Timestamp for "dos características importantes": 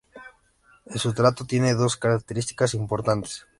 1.75-3.45